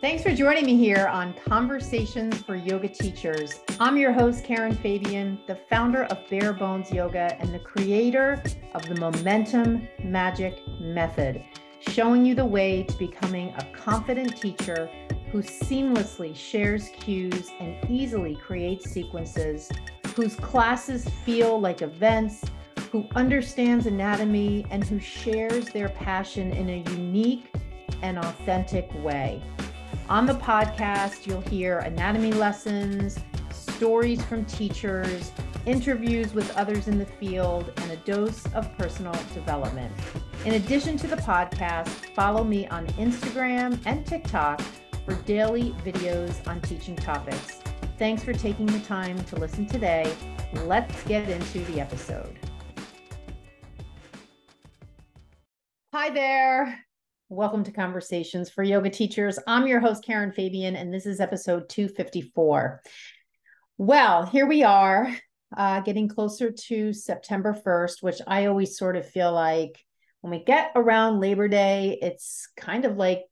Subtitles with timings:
[0.00, 3.60] Thanks for joining me here on Conversations for Yoga Teachers.
[3.78, 8.42] I'm your host, Karen Fabian, the founder of Bare Bones Yoga and the creator
[8.72, 11.44] of the Momentum Magic Method,
[11.80, 14.88] showing you the way to becoming a confident teacher
[15.30, 19.70] who seamlessly shares cues and easily creates sequences,
[20.16, 22.42] whose classes feel like events,
[22.90, 27.52] who understands anatomy, and who shares their passion in a unique
[28.00, 29.42] and authentic way.
[30.10, 33.16] On the podcast, you'll hear anatomy lessons,
[33.52, 35.30] stories from teachers,
[35.66, 39.94] interviews with others in the field, and a dose of personal development.
[40.44, 44.60] In addition to the podcast, follow me on Instagram and TikTok
[45.04, 47.60] for daily videos on teaching topics.
[47.96, 50.12] Thanks for taking the time to listen today.
[50.64, 52.36] Let's get into the episode.
[55.92, 56.84] Hi there.
[57.32, 59.38] Welcome to Conversations for Yoga Teachers.
[59.46, 62.82] I'm your host, Karen Fabian, and this is episode 254.
[63.78, 65.16] Well, here we are,
[65.56, 69.78] uh, getting closer to September 1st, which I always sort of feel like
[70.22, 73.22] when we get around Labor Day, it's kind of like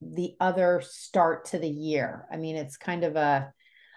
[0.00, 2.28] the other start to the year.
[2.30, 3.52] I mean, it's kind of a,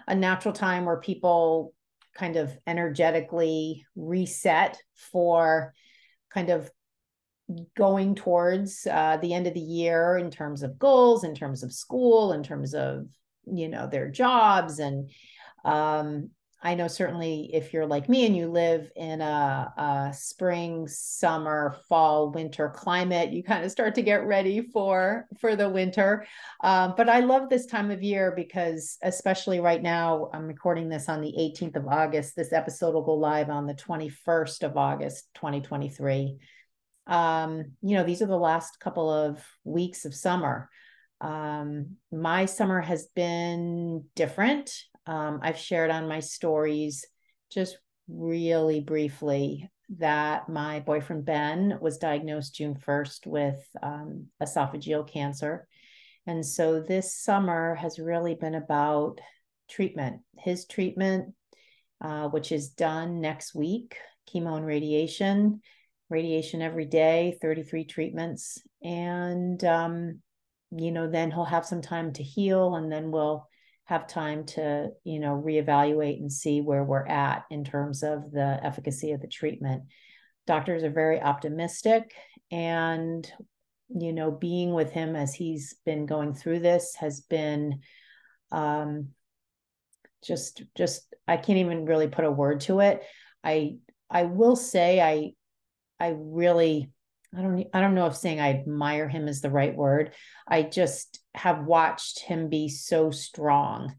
[0.08, 1.76] a natural time where people
[2.16, 5.76] kind of energetically reset for
[6.32, 6.72] kind of
[7.76, 11.74] going towards uh, the end of the year in terms of goals, in terms of
[11.74, 13.08] school, in terms of
[13.46, 15.10] you know their jobs, and
[15.66, 16.30] um,
[16.66, 21.76] I know certainly if you're like me and you live in a, a spring, summer,
[21.90, 26.26] fall, winter climate, you kind of start to get ready for for the winter.
[26.64, 31.10] Um, but I love this time of year because, especially right now, I'm recording this
[31.10, 32.38] on the 18th of August.
[32.38, 36.38] This episode will go live on the 21st of August, 2023
[37.08, 40.70] um, you know, these are the last couple of weeks of summer.
[41.22, 44.74] Um, my summer has been different.
[45.06, 47.06] Um, I've shared on my stories
[47.52, 47.78] just
[48.08, 55.68] really briefly that my boyfriend Ben was diagnosed June 1st with um, esophageal cancer.
[56.26, 59.20] And so this summer has really been about
[59.70, 60.22] treatment.
[60.38, 61.34] His treatment,
[62.02, 63.98] uh, which is done next week,
[64.34, 65.62] chemo and radiation,
[66.14, 68.62] radiation every day, 33 treatments.
[68.84, 70.22] And, um,
[70.72, 73.48] you know, then he'll have some time to heal and then we'll
[73.86, 78.60] have time to, you know, reevaluate and see where we're at in terms of the
[78.64, 79.84] efficacy of the treatment.
[80.48, 82.14] Doctors are very optimistic
[82.52, 83.30] and,
[83.90, 87.82] you know, being with him as he's been going through this has been,
[88.52, 89.10] um,
[90.24, 93.04] just just i can't even really put a word to it
[93.44, 93.76] i
[94.10, 95.34] i will say i
[96.04, 96.92] I really
[97.36, 100.14] I don't I don't know if saying I admire him is the right word.
[100.48, 103.96] I just have watched him be so strong.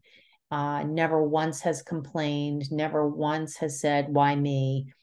[0.51, 4.93] Uh, never once has complained, never once has said, why me,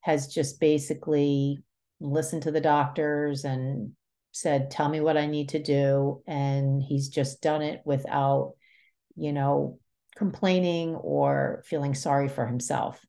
[0.00, 1.58] has just basically
[2.00, 3.92] listened to the doctors and
[4.30, 6.22] said, tell me what I need to do.
[6.26, 8.54] And he's just done it without,
[9.16, 9.80] you know,
[10.16, 13.04] complaining or feeling sorry for himself.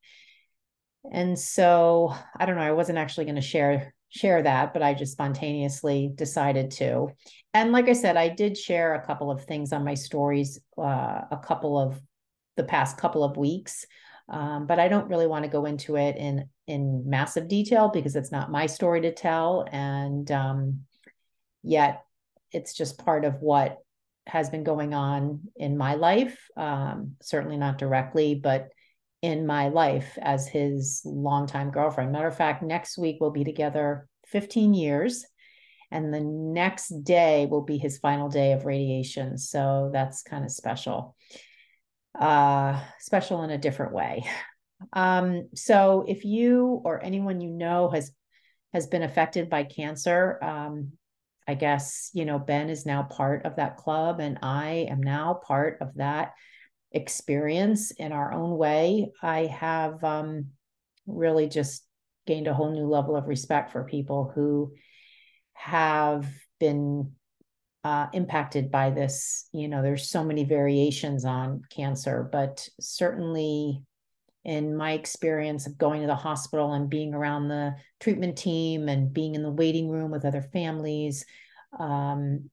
[1.12, 4.94] And so I don't know, I wasn't actually going to share share that, but I
[4.94, 7.08] just spontaneously decided to.
[7.54, 11.22] And like I said, I did share a couple of things on my stories uh,
[11.32, 12.00] a couple of
[12.56, 13.86] the past couple of weeks.
[14.30, 18.16] Um, but I don't really want to go into it in in massive detail because
[18.16, 20.82] it's not my story to tell, and um,
[21.62, 22.06] yet
[22.52, 23.80] it's just part of what
[24.28, 26.40] has been going on in my life.
[26.56, 28.70] Um, certainly not directly, but
[29.24, 32.12] in my life as his longtime girlfriend.
[32.12, 35.26] Matter of fact, next week we'll be together 15 years.
[35.92, 39.38] And the next day will be his final day of radiation.
[39.38, 41.16] So that's kind of special.
[42.20, 44.26] Uh, special in a different way.
[44.92, 48.12] Um, so if you or anyone you know has
[48.74, 50.92] has been affected by cancer, um,
[51.48, 55.40] I guess you know Ben is now part of that club, and I am now
[55.46, 56.34] part of that
[56.94, 60.48] experience in our own way, I have um,
[61.08, 61.86] really just
[62.26, 64.74] gained a whole new level of respect for people who
[65.54, 66.28] have
[66.60, 67.12] been
[67.84, 69.48] uh, impacted by this.
[69.52, 73.84] You know, there's so many variations on cancer, but certainly
[74.46, 79.14] in my experience of going to the hospital and being around the treatment team and
[79.14, 81.26] being in the waiting room with other families,
[81.80, 82.50] um,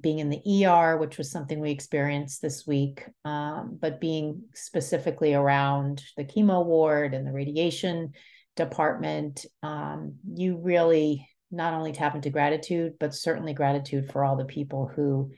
[0.00, 5.32] being in the ER, which was something we experienced this week, um, but being specifically
[5.32, 8.12] around the chemo ward and the radiation
[8.56, 14.44] department, um, you really not only tap into gratitude, but certainly gratitude for all the
[14.44, 15.30] people who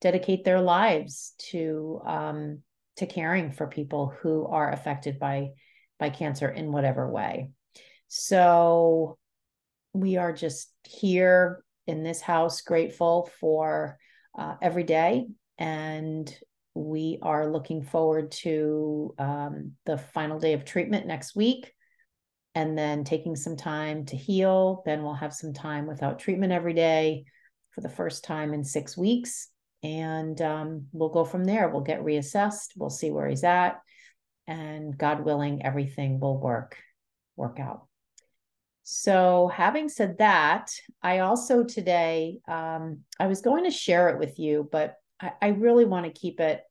[0.00, 2.58] dedicate their lives to um,
[2.96, 5.50] to caring for people who are affected by
[5.98, 7.50] by cancer in whatever way.
[8.08, 9.16] So
[9.94, 13.98] we are just here in this house grateful for
[14.38, 15.26] uh, every day
[15.58, 16.34] and
[16.74, 21.72] we are looking forward to um, the final day of treatment next week
[22.54, 24.82] and then taking some time to heal.
[24.84, 27.24] Then we'll have some time without treatment every day
[27.70, 29.48] for the first time in six weeks.
[29.82, 31.68] And um, we'll go from there.
[31.68, 32.68] We'll get reassessed.
[32.76, 33.80] We'll see where he's at.
[34.46, 36.76] And God willing, everything will work,
[37.36, 37.86] work out.
[38.84, 44.38] So, having said that, I also today, um, I was going to share it with
[44.38, 46.62] you, but I, I really want to keep it.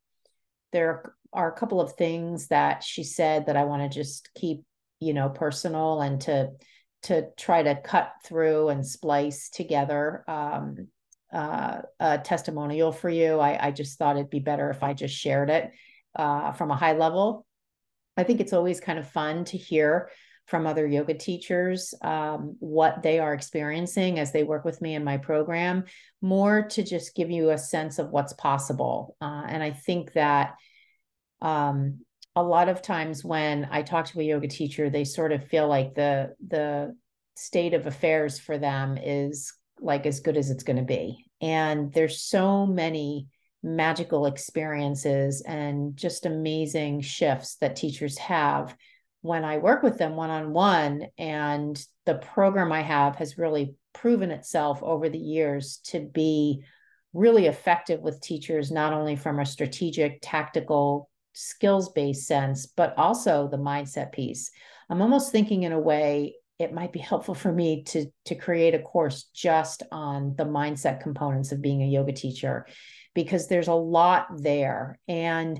[0.73, 4.63] There are a couple of things that she said that I want to just keep,
[4.99, 6.51] you know, personal and to
[7.03, 10.87] to try to cut through and splice together um,
[11.33, 13.39] uh, a testimonial for you.
[13.39, 15.71] I, I, just thought it'd be better if I just shared it
[16.15, 17.45] uh, from a high level.
[18.15, 20.09] I think it's always kind of fun to hear
[20.51, 25.03] from other yoga teachers um, what they are experiencing as they work with me in
[25.03, 25.85] my program,
[26.21, 29.15] more to just give you a sense of what's possible.
[29.21, 30.55] Uh, and I think that
[31.41, 32.01] um,
[32.35, 35.69] a lot of times when I talk to a yoga teacher, they sort of feel
[35.69, 36.97] like the the
[37.37, 41.25] state of affairs for them is like as good as it's going to be.
[41.39, 43.27] And there's so many
[43.63, 48.75] magical experiences and just amazing shifts that teachers have
[49.21, 51.07] when I work with them one on one.
[51.17, 56.63] And the program I have has really proven itself over the years to be
[57.13, 63.47] really effective with teachers, not only from a strategic, tactical, skills based sense, but also
[63.47, 64.51] the mindset piece.
[64.89, 68.75] I'm almost thinking in a way it might be helpful for me to to create
[68.75, 72.65] a course just on the mindset components of being a yoga teacher
[73.13, 75.59] because there's a lot there and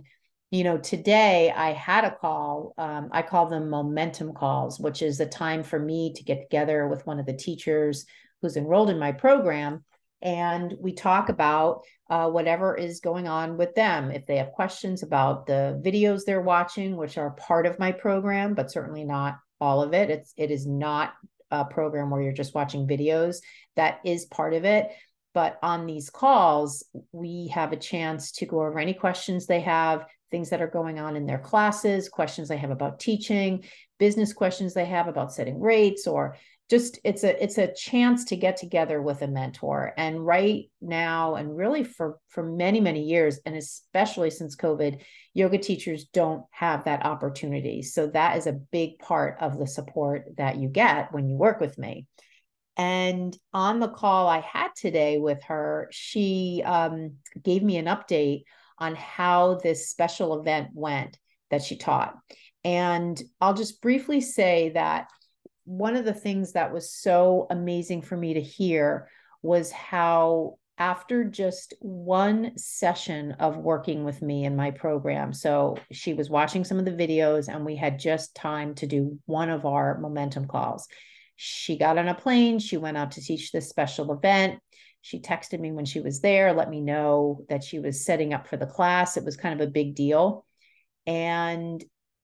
[0.52, 5.20] you know today i had a call um, i call them momentum calls which is
[5.20, 8.06] a time for me to get together with one of the teachers
[8.42, 9.84] who's enrolled in my program
[10.22, 14.12] and we talk about uh, whatever is going on with them.
[14.12, 18.54] If they have questions about the videos they're watching which are part of my program
[18.54, 21.14] but certainly not all of it it's it is not
[21.50, 23.38] a program where you're just watching videos.
[23.76, 24.90] That is part of it.
[25.34, 30.06] But on these calls we have a chance to go over any questions they have
[30.32, 33.64] things that are going on in their classes, questions they have about teaching,
[34.00, 36.38] business questions they have about setting rates or
[36.72, 39.94] just it's a it's a chance to get together with a mentor.
[39.98, 45.02] And right now and really for for many many years and especially since covid
[45.34, 47.84] yoga teachers don't have that opportunity.
[47.84, 51.60] So that is a big part of the support that you get when you work
[51.60, 52.08] with me.
[52.78, 58.44] And on the call i had today with her she um, gave me an update
[58.82, 61.18] on how this special event went
[61.52, 62.18] that she taught.
[62.66, 65.08] And I'll just briefly say that
[65.64, 69.08] one of the things that was so amazing for me to hear
[69.42, 75.32] was how after just one session of working with me in my program.
[75.32, 79.20] So she was watching some of the videos, and we had just time to do
[79.28, 80.88] one of our momentum calls.
[81.36, 84.60] She got on a plane, she went out to teach this special event.
[85.02, 88.48] She texted me when she was there, let me know that she was setting up
[88.48, 89.18] for the class.
[89.18, 90.46] It was kind of a big deal.
[91.08, 91.84] And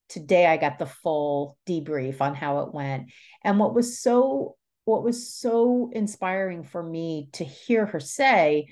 [0.10, 3.12] today I got the full debrief on how it went.
[3.44, 4.56] And what was so
[4.86, 8.68] what was so inspiring for me to hear her say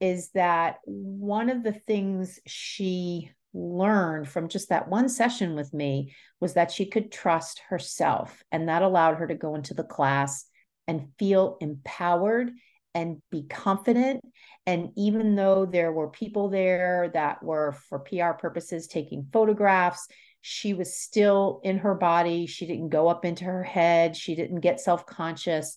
[0.00, 6.12] is that one of the things she learned from just that one session with me
[6.40, 10.44] was that she could trust herself and that allowed her to go into the class
[10.88, 12.50] and feel empowered
[12.94, 14.24] and be confident.
[14.66, 20.06] And even though there were people there that were for PR purposes taking photographs,
[20.40, 22.46] she was still in her body.
[22.46, 24.16] She didn't go up into her head.
[24.16, 25.76] She didn't get self conscious.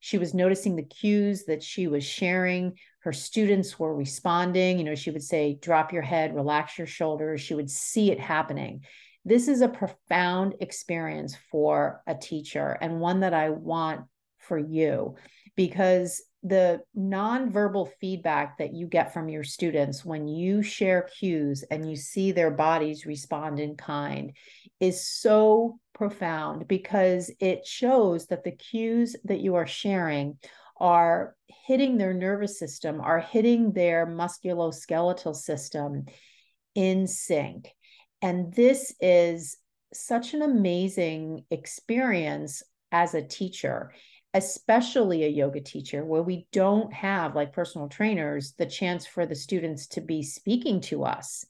[0.00, 2.76] She was noticing the cues that she was sharing.
[3.00, 4.78] Her students were responding.
[4.78, 7.40] You know, she would say, drop your head, relax your shoulders.
[7.40, 8.82] She would see it happening.
[9.24, 14.02] This is a profound experience for a teacher and one that I want
[14.38, 15.14] for you
[15.54, 21.88] because the nonverbal feedback that you get from your students when you share cues and
[21.88, 24.32] you see their bodies respond in kind
[24.80, 30.36] is so profound because it shows that the cues that you are sharing
[30.78, 36.06] are hitting their nervous system, are hitting their musculoskeletal system
[36.74, 37.68] in sync.
[38.20, 39.58] And this is
[39.92, 43.92] such an amazing experience as a teacher
[44.34, 49.34] especially a yoga teacher where we don't have like personal trainers the chance for the
[49.34, 51.44] students to be speaking to us.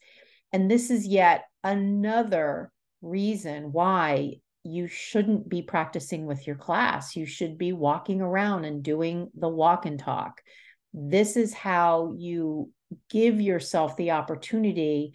[0.53, 7.17] And this is yet another reason why you shouldn't be practicing with your class.
[7.17, 10.41] You should be walking around and doing the walk and talk.
[10.93, 12.71] This is how you
[13.11, 15.15] give yourself the opportunity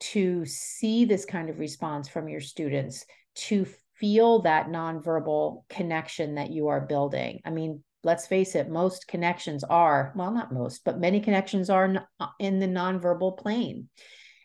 [0.00, 3.66] to see this kind of response from your students to
[3.98, 7.40] feel that nonverbal connection that you are building.
[7.44, 12.06] I mean, let's face it, most connections are, well, not most, but many connections are
[12.20, 13.88] uh, in the nonverbal plane.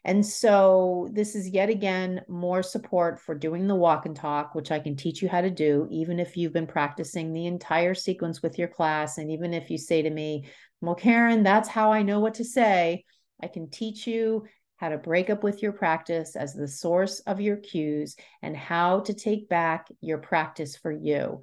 [0.06, 4.72] And so this is yet again more support for doing the walk and talk, which
[4.72, 8.42] I can teach you how to do, even if you've been practicing the entire sequence
[8.42, 9.18] with your class.
[9.18, 10.46] And even if you say to me,
[10.80, 13.04] well, Karen, that's how I know what to say,
[13.42, 14.46] I can teach you
[14.80, 19.02] how to break up with your practice as the source of your cues, and how
[19.02, 21.42] to take back your practice for you.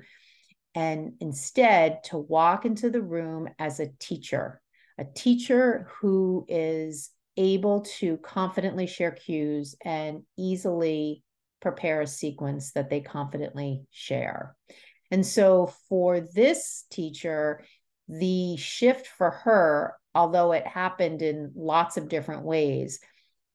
[0.74, 4.60] And instead, to walk into the room as a teacher,
[4.98, 11.22] a teacher who is able to confidently share cues and easily
[11.60, 14.54] prepare a sequence that they confidently share.
[15.10, 17.62] And so for this teacher,
[18.08, 23.00] the shift for her, although it happened in lots of different ways,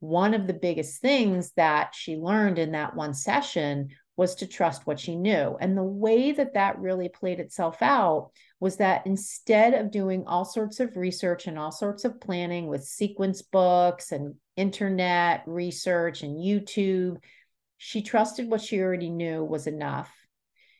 [0.01, 4.85] one of the biggest things that she learned in that one session was to trust
[4.85, 5.55] what she knew.
[5.61, 10.43] And the way that that really played itself out was that instead of doing all
[10.43, 16.35] sorts of research and all sorts of planning with sequence books and internet research and
[16.35, 17.17] YouTube,
[17.77, 20.11] she trusted what she already knew was enough.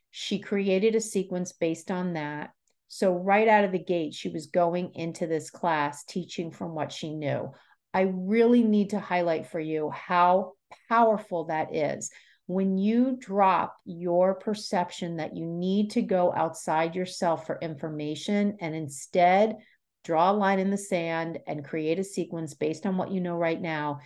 [0.10, 2.52] She created a sequence based on that.
[2.90, 6.92] So, right out of the gate, she was going into this class teaching from what
[6.92, 7.52] she knew.
[7.94, 10.54] I really need to highlight for you how
[10.90, 12.12] powerful that is.
[12.48, 18.76] When you drop your perception that you need to go outside yourself for information and
[18.76, 19.58] instead
[20.04, 23.36] draw a line in the sand and create a sequence based on what you know
[23.36, 24.00] right now,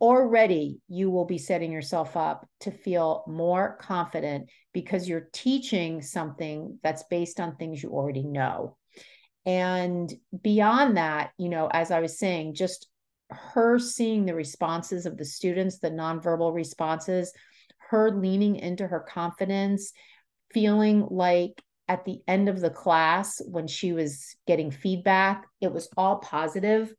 [0.00, 6.78] already you will be setting yourself up to feel more confident because you're teaching something
[6.82, 8.76] that's based on things you already know.
[9.44, 10.12] And
[10.42, 12.88] beyond that, you know, as I was saying, just
[13.32, 17.32] her seeing the responses of the students, the nonverbal responses,
[17.90, 19.92] her leaning into her confidence,
[20.52, 25.88] feeling like at the end of the class when she was getting feedback, it was
[25.96, 26.92] all positive.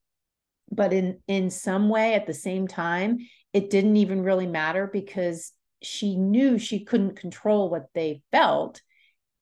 [0.72, 3.20] But in in some way at the same time,
[3.54, 8.82] it didn't even really matter because she knew she couldn't control what they felt.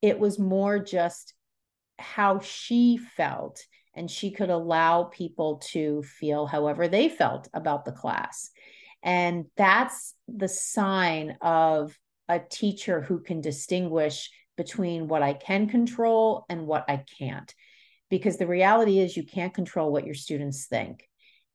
[0.01, 1.33] It was more just
[1.99, 7.91] how she felt and she could allow people to feel however they felt about the
[7.91, 8.51] class.
[9.03, 11.97] And that's the sign of
[12.29, 17.53] a teacher who can distinguish between what I can control and what I can't.
[18.09, 21.07] Because the reality is, you can't control what your students think.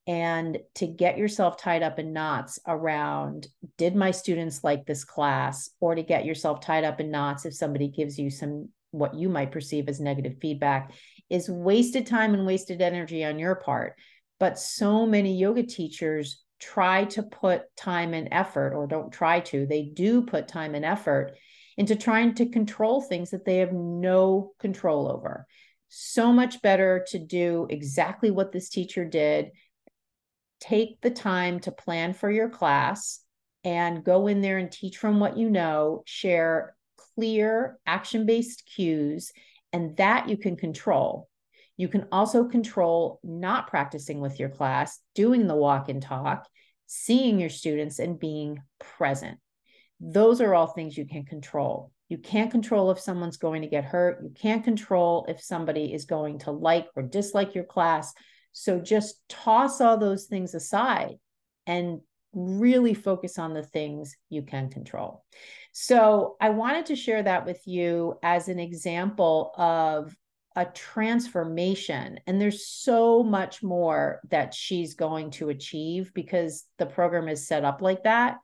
[0.07, 5.71] And to get yourself tied up in knots around, did my students like this class?
[5.81, 9.29] Or to get yourself tied up in knots if somebody gives you some what you
[9.29, 10.93] might perceive as negative feedback
[11.31, 13.95] is wasted time and wasted energy on your part.
[14.39, 19.67] But so many yoga teachers try to put time and effort, or don't try to,
[19.67, 21.37] they do put time and effort
[21.77, 25.47] into trying to control things that they have no control over.
[25.89, 29.51] So much better to do exactly what this teacher did.
[30.61, 33.21] Take the time to plan for your class
[33.63, 36.75] and go in there and teach from what you know, share
[37.15, 39.33] clear action based cues,
[39.77, 41.29] and that you can control.
[41.77, 46.49] You can also control not practicing with your class, doing the walk and talk,
[46.87, 49.37] seeing your students, and being present.
[50.01, 51.93] Those are all things you can control.
[52.09, 54.21] You can't control if someone's going to get hurt.
[54.23, 58.15] You can't control if somebody is going to like or dislike your class.
[58.53, 61.17] So just toss all those things aside
[61.67, 62.01] and
[62.37, 65.25] really focus on the things you can control.
[65.73, 70.15] So I wanted to share that with you as an example of
[70.55, 72.21] a transformation.
[72.27, 77.65] And there's so much more that she's going to achieve because the program is set
[77.65, 78.37] up like that.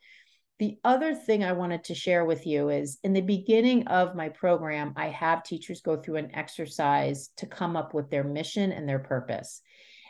[0.58, 4.28] The other thing I wanted to share with you is in the beginning of my
[4.28, 8.88] program, I have teachers go through an exercise to come up with their mission and
[8.88, 9.60] their purpose.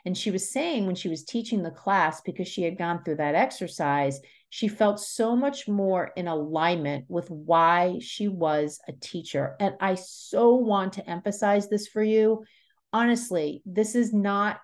[0.05, 3.17] And she was saying when she was teaching the class, because she had gone through
[3.17, 9.57] that exercise, she felt so much more in alignment with why she was a teacher.
[9.61, 12.45] And I so want to emphasize this for you.
[12.93, 14.61] Honestly, this is not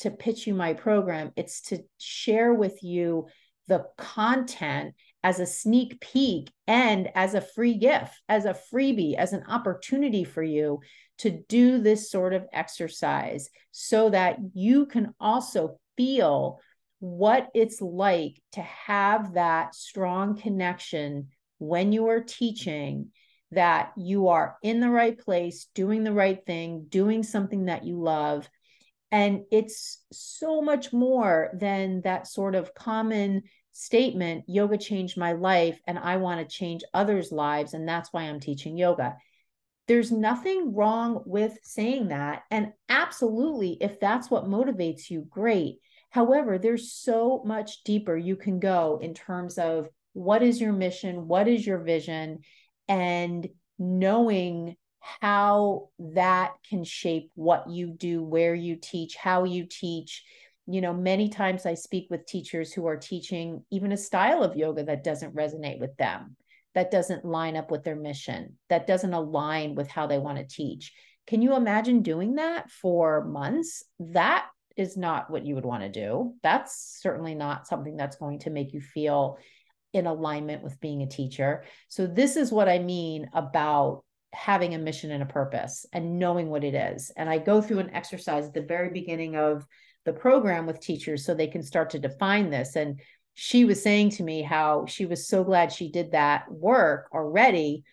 [0.00, 3.26] to pitch you my program, it's to share with you
[3.68, 9.32] the content as a sneak peek and as a free gift, as a freebie, as
[9.32, 10.80] an opportunity for you
[11.16, 16.60] to do this sort of exercise so that you can also feel
[17.00, 21.28] what it's like to have that strong connection
[21.58, 23.08] when you are teaching
[23.50, 27.98] that you are in the right place, doing the right thing, doing something that you
[27.98, 28.48] love.
[29.14, 35.80] And it's so much more than that sort of common statement yoga changed my life,
[35.86, 37.74] and I want to change others' lives.
[37.74, 39.14] And that's why I'm teaching yoga.
[39.86, 42.42] There's nothing wrong with saying that.
[42.50, 45.76] And absolutely, if that's what motivates you, great.
[46.10, 51.28] However, there's so much deeper you can go in terms of what is your mission,
[51.28, 52.40] what is your vision,
[52.88, 54.74] and knowing
[55.20, 60.24] how that can shape what you do, where you teach, how you teach.
[60.66, 64.56] You know, many times I speak with teachers who are teaching even a style of
[64.56, 66.36] yoga that doesn't resonate with them
[66.74, 70.44] that doesn't line up with their mission, that doesn't align with how they want to
[70.44, 70.92] teach.
[71.26, 73.84] Can you imagine doing that for months?
[74.00, 74.46] That
[74.76, 76.34] is not what you would want to do.
[76.42, 79.38] That's certainly not something that's going to make you feel
[79.92, 81.64] in alignment with being a teacher.
[81.88, 86.50] So, this is what I mean about having a mission and a purpose and knowing
[86.50, 87.10] what it is.
[87.16, 89.66] And I go through an exercise at the very beginning of
[90.04, 92.76] the program with teachers so they can start to define this.
[92.76, 93.00] And
[93.34, 97.84] she was saying to me how she was so glad she did that work already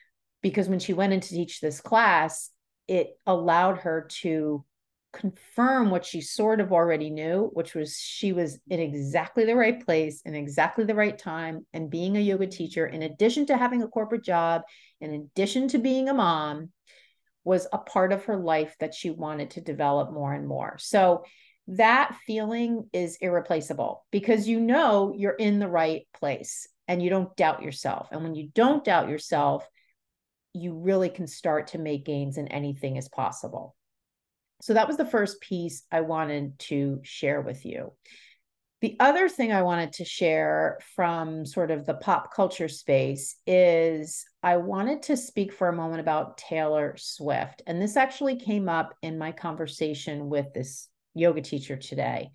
[0.42, 2.50] because when she went in to teach this class,
[2.88, 4.66] it allowed her to
[5.14, 9.86] confirm what she sort of already knew, which was she was in exactly the right
[9.86, 13.82] place in exactly the right time and being a yoga teacher, in addition to having
[13.82, 14.62] a corporate job,
[15.02, 16.70] in addition to being a mom,
[17.44, 20.78] was a part of her life that she wanted to develop more and more.
[20.80, 21.24] So
[21.68, 27.36] that feeling is irreplaceable because you know you're in the right place and you don't
[27.36, 28.10] doubt yourself.
[28.12, 29.68] And when you don't doubt yourself,
[30.54, 33.76] you really can start to make gains and anything is possible.
[34.62, 37.94] So that was the first piece I wanted to share with you.
[38.82, 44.26] The other thing I wanted to share from sort of the pop culture space is
[44.42, 47.62] I wanted to speak for a moment about Taylor Swift.
[47.68, 52.32] And this actually came up in my conversation with this yoga teacher today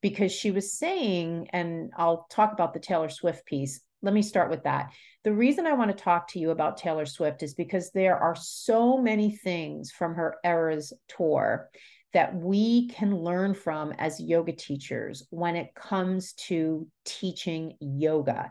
[0.00, 3.80] because she was saying, and I'll talk about the Taylor Swift piece.
[4.04, 4.92] Let me start with that.
[5.24, 8.36] The reason I want to talk to you about Taylor Swift is because there are
[8.36, 11.70] so many things from her Eras tour
[12.12, 18.50] that we can learn from as yoga teachers when it comes to teaching yoga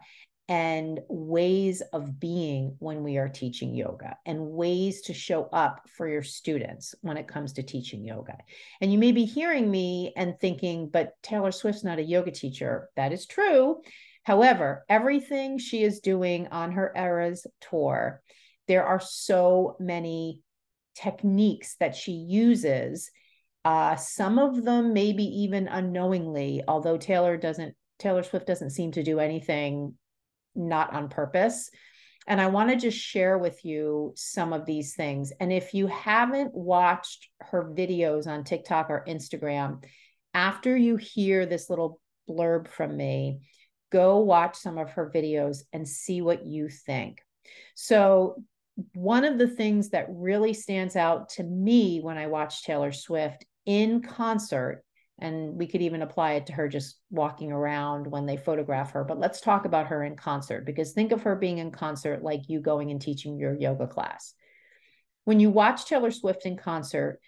[0.50, 6.08] and ways of being when we are teaching yoga and ways to show up for
[6.08, 8.38] your students when it comes to teaching yoga.
[8.82, 12.90] And you may be hearing me and thinking, but Taylor Swift's not a yoga teacher.
[12.96, 13.82] That is true.
[14.24, 18.22] However, everything she is doing on her Eras tour,
[18.68, 20.42] there are so many
[20.96, 23.12] techniques that she uses.
[23.66, 29.04] Uh, some of them maybe even unknowingly, although Taylor doesn't Taylor Swift doesn't seem to
[29.04, 29.94] do anything
[30.56, 31.70] not on purpose.
[32.28, 35.32] And I want to just share with you some of these things.
[35.40, 39.84] And if you haven't watched her videos on TikTok or Instagram,
[40.34, 43.42] after you hear this little blurb from me,
[43.94, 47.22] go watch some of her videos and see what you think.
[47.76, 48.44] So,
[48.96, 53.46] one of the things that really stands out to me when I watch Taylor Swift
[53.68, 54.84] in concert
[55.20, 59.04] and we could even apply it to her just walking around when they photograph her
[59.04, 62.50] but let's talk about her in concert because think of her being in concert like
[62.50, 64.34] you going and teaching your yoga class
[65.24, 67.20] when you watch taylor swift in concert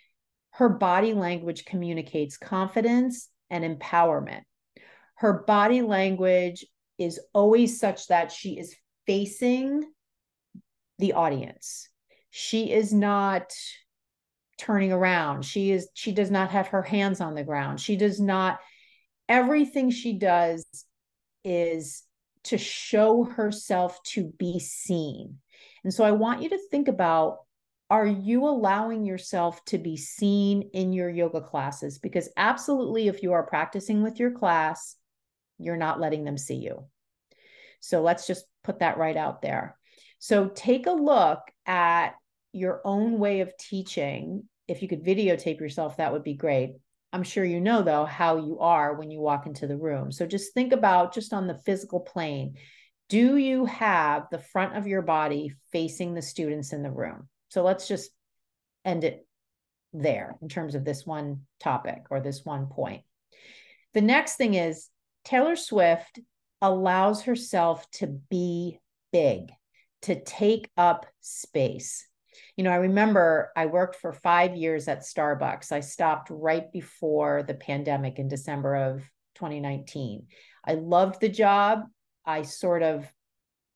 [0.49, 4.41] her body language communicates confidence and empowerment
[5.15, 6.65] her body language
[6.97, 8.75] is always such that she is
[9.06, 9.84] facing
[10.99, 11.89] the audience.
[12.30, 13.54] She is not
[14.58, 15.43] turning around.
[15.43, 17.80] She is she does not have her hands on the ground.
[17.80, 18.60] She does not
[19.28, 20.65] everything she does
[21.43, 22.04] is
[22.45, 25.38] to show herself to be seen.
[25.84, 27.39] And so i want you to think about
[27.89, 31.99] are you allowing yourself to be seen in your yoga classes?
[31.99, 34.95] Because absolutely if you are practicing with your class
[35.60, 36.86] you're not letting them see you
[37.80, 39.78] so let's just put that right out there
[40.20, 42.15] so take a look at
[42.56, 46.76] your own way of teaching, if you could videotape yourself, that would be great.
[47.12, 50.12] I'm sure you know, though, how you are when you walk into the room.
[50.12, 52.56] So just think about just on the physical plane
[53.08, 57.30] do you have the front of your body facing the students in the room?
[57.50, 58.10] So let's just
[58.84, 59.28] end it
[59.94, 63.04] there in terms of this one topic or this one point.
[63.94, 64.89] The next thing is
[65.25, 66.19] Taylor Swift
[66.61, 68.79] allows herself to be
[69.11, 69.51] big,
[70.03, 72.07] to take up space.
[72.55, 75.71] You know, I remember I worked for five years at Starbucks.
[75.71, 79.01] I stopped right before the pandemic in December of
[79.35, 80.27] 2019.
[80.65, 81.83] I loved the job.
[82.25, 83.05] I sort of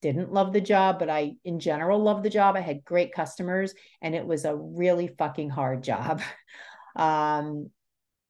[0.01, 2.55] didn't love the job, but I, in general, loved the job.
[2.55, 6.21] I had great customers, and it was a really fucking hard job.
[6.95, 7.69] um,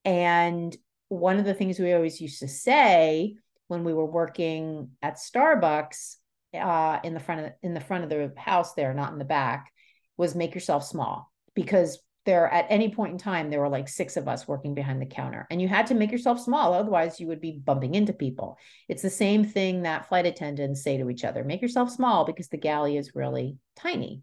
[0.05, 0.75] and
[1.09, 3.35] one of the things we always used to say
[3.67, 6.15] when we were working at Starbucks
[6.53, 9.25] uh, in the front of in the front of the house there, not in the
[9.25, 9.71] back,
[10.17, 14.17] was make yourself small because there at any point in time there were like six
[14.17, 17.27] of us working behind the counter and you had to make yourself small otherwise you
[17.27, 18.57] would be bumping into people.
[18.87, 22.49] It's the same thing that flight attendants say to each other make yourself small because
[22.49, 24.21] the galley is really tiny.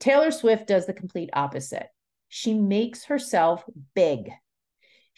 [0.00, 1.88] Taylor swift does the complete opposite.
[2.28, 4.30] She makes herself big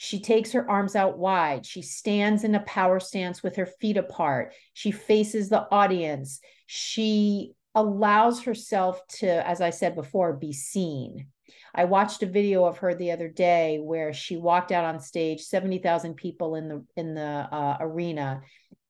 [0.00, 1.66] she takes her arms out wide.
[1.66, 4.54] She stands in a power stance with her feet apart.
[4.72, 6.38] She faces the audience.
[6.66, 11.26] She allows herself to, as I said before, be seen.
[11.74, 15.40] I watched a video of her the other day where she walked out on stage,
[15.40, 18.42] 70,000 people in the in the uh, arena,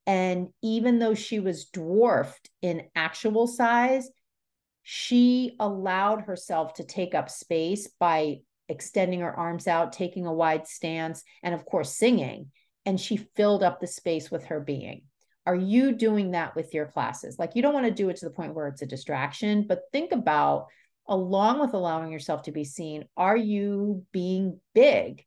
[0.07, 4.11] and even though she was dwarfed in actual size,
[4.83, 10.67] she allowed herself to take up space by extending her arms out, taking a wide
[10.67, 12.51] stance, and of course singing,
[12.85, 15.03] and she filled up the space with her being.
[15.47, 17.39] Are you doing that with your classes?
[17.39, 19.83] Like you don't want to do it to the point where it's a distraction, but
[19.93, 20.67] think about
[21.09, 25.25] along with allowing yourself to be seen, are you being big?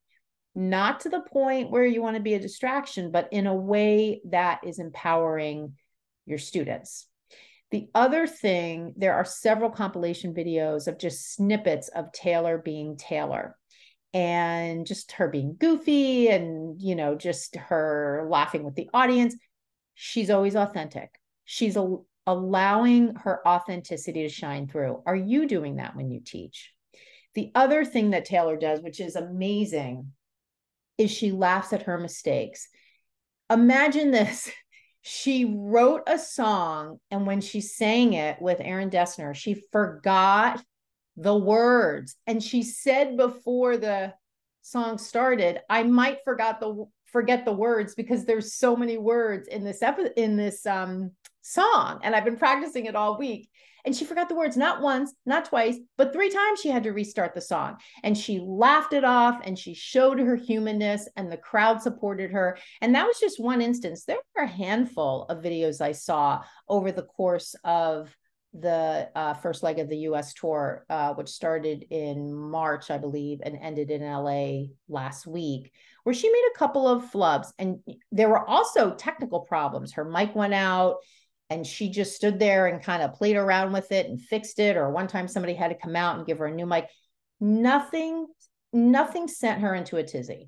[0.53, 4.21] Not to the point where you want to be a distraction, but in a way
[4.25, 5.73] that is empowering
[6.25, 7.07] your students.
[7.71, 13.55] The other thing, there are several compilation videos of just snippets of Taylor being Taylor
[14.13, 19.35] and just her being goofy and, you know, just her laughing with the audience.
[19.95, 21.17] She's always authentic.
[21.45, 21.95] She's a,
[22.27, 25.01] allowing her authenticity to shine through.
[25.05, 26.73] Are you doing that when you teach?
[27.35, 30.11] The other thing that Taylor does, which is amazing,
[30.97, 32.67] is she laughs at her mistakes.
[33.49, 34.51] Imagine this.
[35.01, 40.63] She wrote a song, and when she sang it with Aaron Dessner, she forgot
[41.17, 42.15] the words.
[42.27, 44.13] And she said before the
[44.61, 49.63] song started, I might forgot the forget the words because there's so many words in
[49.63, 51.11] this epi- in this um
[51.41, 53.49] song and I've been practicing it all week.
[53.83, 56.91] And she forgot the words not once, not twice, but three times she had to
[56.91, 57.77] restart the song.
[58.03, 62.57] And she laughed it off and she showed her humanness, and the crowd supported her.
[62.81, 64.05] And that was just one instance.
[64.05, 68.15] There were a handful of videos I saw over the course of
[68.53, 73.39] the uh, first leg of the US tour, uh, which started in March, I believe,
[73.43, 75.71] and ended in LA last week,
[76.03, 77.47] where she made a couple of flubs.
[77.57, 77.79] And
[78.11, 79.93] there were also technical problems.
[79.93, 80.97] Her mic went out
[81.51, 84.77] and she just stood there and kind of played around with it and fixed it
[84.77, 86.87] or one time somebody had to come out and give her a new mic.
[87.41, 88.25] Nothing
[88.71, 90.47] nothing sent her into a tizzy.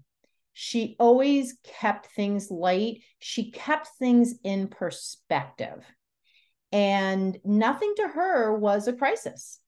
[0.53, 3.01] She always kept things light.
[3.19, 5.83] She kept things in perspective.
[6.71, 9.59] And nothing to her was a crisis.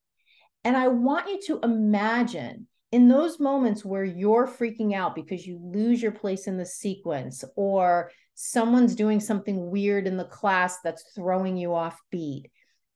[0.64, 5.60] And i want you to imagine in those moments where you're freaking out because you
[5.62, 11.10] lose your place in the sequence or someone's doing something weird in the class that's
[11.14, 12.50] throwing you off beat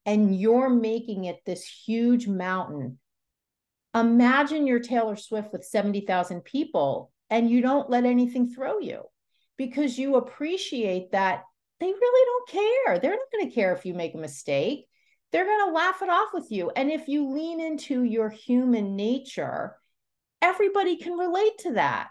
[0.06, 2.98] and you're making it this huge mountain
[3.94, 9.02] imagine you're taylor swift with 70,000 people and you don't let anything throw you
[9.56, 11.42] because you appreciate that
[11.80, 12.48] they really don't
[12.84, 12.98] care.
[12.98, 14.86] They're not going to care if you make a mistake.
[15.32, 16.70] They're going to laugh it off with you.
[16.76, 19.76] And if you lean into your human nature
[20.42, 22.08] everybody can relate to that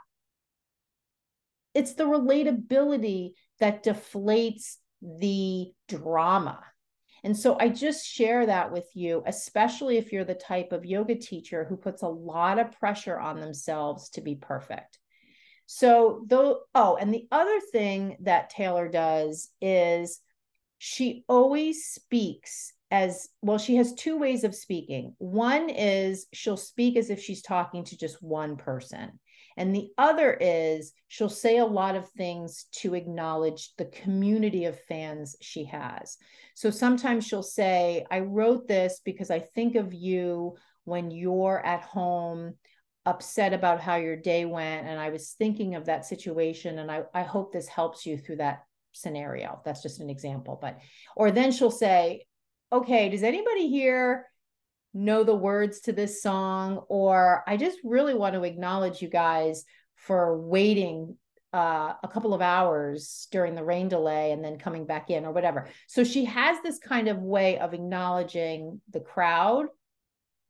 [1.80, 6.60] it's the relatability that deflates the drama.
[7.24, 11.16] And so I just share that with you, especially if you're the type of yoga
[11.16, 15.00] teacher who puts a lot of pressure on themselves to be perfect.
[15.68, 20.20] So, though, oh, and the other thing that Taylor does is
[20.80, 25.16] she always speaks as well, she has two ways of speaking.
[25.20, 29.20] One is she'll speak as if she's talking to just one person.
[29.60, 34.80] And the other is she'll say a lot of things to acknowledge the community of
[34.86, 36.18] fans she has.
[36.56, 41.82] So sometimes she'll say, I wrote this because I think of you when you're at
[41.82, 42.56] home
[43.06, 44.88] upset about how your day went.
[44.88, 46.80] And I was thinking of that situation.
[46.80, 49.62] And I, I hope this helps you through that scenario.
[49.66, 50.58] That's just an example.
[50.62, 50.80] But,
[51.18, 52.26] or then she'll say,
[52.72, 54.26] okay, does anybody here
[54.94, 59.64] know the words to this song or I just really want to acknowledge you guys
[59.96, 61.16] for waiting
[61.54, 65.32] uh, a couple of hours during the rain delay and then coming back in or
[65.32, 65.68] whatever.
[65.88, 69.66] So she has this kind of way of acknowledging the crowd.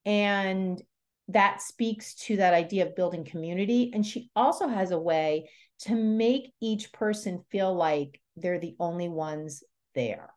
[0.06, 0.82] And
[1.30, 3.92] that speaks to that idea of building community.
[3.94, 5.50] And she also has a way
[5.82, 9.64] to make each person feel like they're the only ones
[9.96, 10.30] there.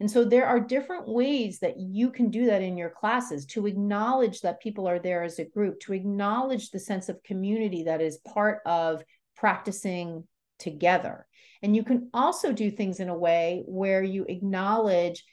[0.00, 3.66] And so there are different ways that you can do that in your classes to
[3.66, 8.00] acknowledge that people are there as a group, to acknowledge the sense of community that
[8.00, 9.02] is part of
[9.36, 10.24] practicing
[10.58, 11.26] together.
[11.62, 15.24] And you can also do things in a way where you acknowledge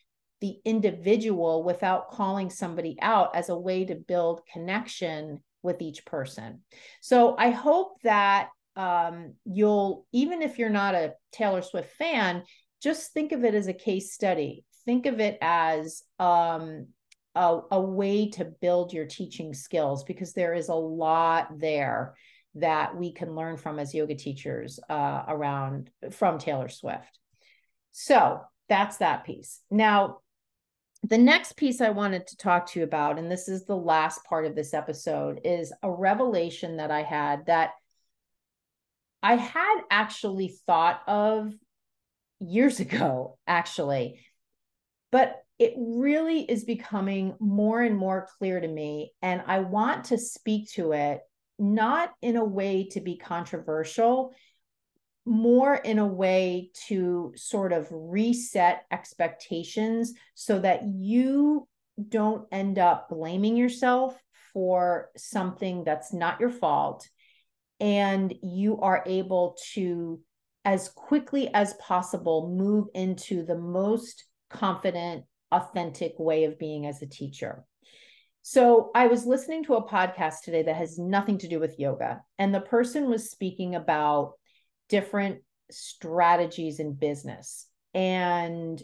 [0.42, 6.62] the individual without calling somebody out as a way to build connection with each person.
[7.02, 12.44] So I hope that um, you'll, even if you're not a Taylor Swift fan,
[12.86, 14.64] just think of it as a case study.
[14.86, 16.90] Think of it as um,
[17.34, 22.14] a, a way to build your teaching skills because there is a lot there
[22.54, 27.18] that we can learn from as yoga teachers uh, around from Taylor Swift.
[27.92, 29.62] So that's that piece.
[29.72, 30.20] Now,
[31.02, 34.24] the next piece I wanted to talk to you about, and this is the last
[34.26, 37.72] part of this episode, is a revelation that I had that
[39.24, 41.52] I had actually thought of
[42.40, 44.20] years ago, actually,
[45.12, 49.14] but it really is becoming more and more clear to me.
[49.22, 51.22] And I want to speak to it
[51.58, 54.34] not in a way to be controversial,
[55.26, 61.68] more in a way to sort of reset expectations so that you
[62.10, 64.22] don't end up blaming yourself
[64.52, 67.08] for something that's not your fault
[67.80, 70.20] and you are able to
[70.66, 77.08] as quickly as possible move into the most confident authentic way of being as a
[77.08, 77.64] teacher
[78.48, 82.22] so I was listening to a podcast today that has nothing to do with yoga,
[82.38, 84.34] and the person was speaking about
[84.88, 85.40] different
[85.72, 87.66] strategies in business.
[87.96, 88.80] And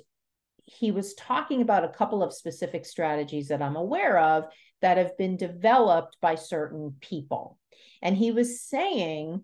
[0.63, 4.45] he was talking about a couple of specific strategies that I'm aware of
[4.81, 7.59] that have been developed by certain people.
[8.01, 9.43] And he was saying,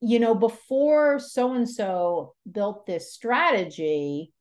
[0.00, 4.32] you know, before so and so built this strategy,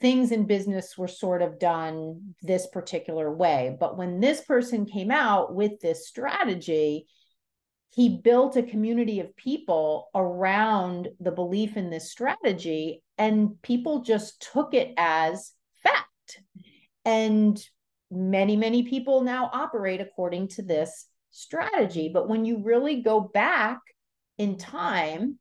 [0.00, 3.76] things in business were sort of done this particular way.
[3.78, 7.06] But when this person came out with this strategy,
[7.90, 14.48] he built a community of people around the belief in this strategy, and people just
[14.52, 16.42] took it as fact.
[17.04, 17.60] And
[18.10, 22.10] many, many people now operate according to this strategy.
[22.12, 23.78] But when you really go back
[24.40, 25.38] in time,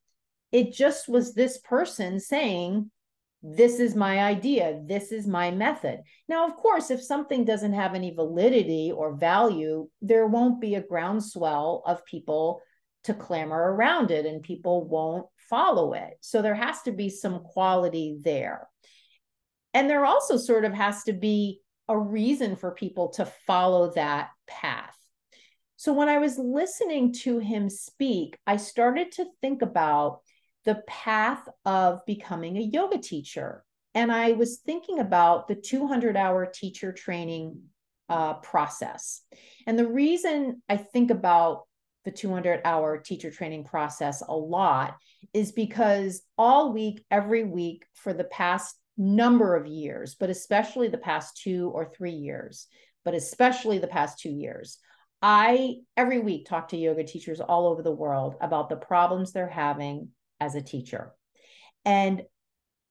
[0.51, 2.91] it just was this person saying,
[3.41, 4.81] this is my idea.
[4.85, 6.01] This is my method.
[6.27, 10.81] Now of course if something doesn't have any validity or value there won't be a
[10.81, 12.59] groundswell of people
[13.05, 16.15] to clamor around it and people won't follow it.
[16.19, 18.67] So there has to be some quality there.
[19.73, 24.31] And there also sort of has to be a reason for people to follow that
[24.45, 24.98] path
[25.79, 30.19] so when i was listening to him speak i started to think about
[30.65, 33.63] the path of becoming a yoga teacher.
[33.95, 37.61] And I was thinking about the 200 hour teacher training
[38.07, 39.21] uh, process.
[39.65, 41.63] And the reason I think about
[42.05, 44.95] the 200 hour teacher training process a lot
[45.33, 50.97] is because all week, every week for the past number of years, but especially the
[50.97, 52.67] past two or three years,
[53.03, 54.77] but especially the past two years,
[55.21, 59.49] I every week talk to yoga teachers all over the world about the problems they're
[59.49, 61.13] having as a teacher.
[61.85, 62.23] And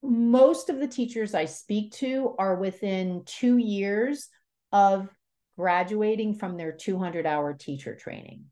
[0.03, 4.29] most of the teachers I speak to are within two years
[4.73, 5.09] of
[5.57, 8.45] graduating from their 200 hour teacher training.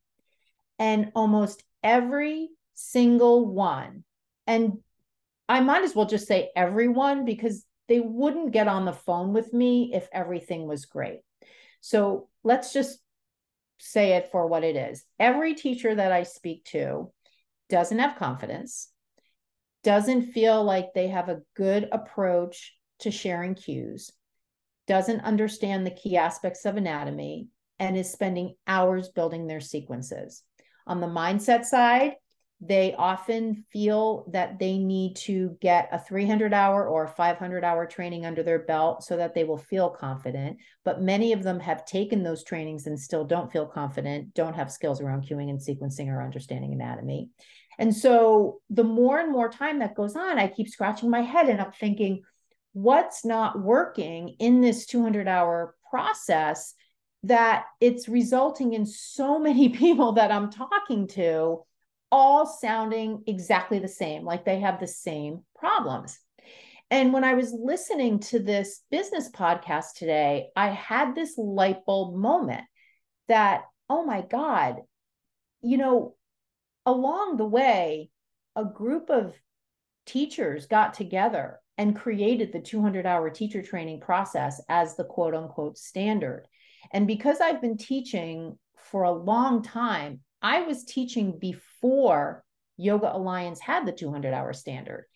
[0.79, 4.05] And almost every single one,
[4.47, 4.79] and
[5.49, 9.53] I might as well just say everyone because they wouldn't get on the phone with
[9.53, 11.21] me if everything was great.
[11.81, 12.99] So let's just
[13.79, 15.05] say it for what it is.
[15.19, 17.13] Every teacher that I speak to
[17.69, 18.91] doesn't have confidence,
[19.83, 24.11] doesn't feel like they have a good approach to sharing cues,
[24.87, 30.43] doesn't understand the key aspects of anatomy, and is spending hours building their sequences.
[30.87, 32.15] On the mindset side,
[32.61, 38.25] they often feel that they need to get a 300 hour or 500 hour training
[38.25, 40.57] under their belt so that they will feel confident.
[40.83, 44.73] But many of them have taken those trainings and still don't feel confident, don't have
[44.73, 47.29] skills around cueing and sequencing or understanding anatomy.
[47.79, 51.51] And so the more and more time that goes on, I keep scratching my head
[51.51, 52.23] and I'm thinking,
[52.73, 56.75] what's not working in this 200 hour process
[57.25, 61.65] that it's resulting in so many people that I'm talking to
[62.17, 66.19] all sounding exactly the same, like they have the same problems.
[66.91, 72.17] And when I was listening to this business podcast today, I had this light bulb
[72.17, 72.63] moment
[73.29, 74.77] that, oh my God,
[75.61, 76.15] you know,
[76.87, 78.09] along the way,
[78.55, 79.35] a group of
[80.07, 85.77] teachers got together and created the 200 hour teacher training process as the quote unquote
[85.77, 86.49] standard.
[86.95, 93.61] And because I've been teaching for a long time, I was teaching before Yoga Alliance
[93.61, 95.07] had the 200 hour standard.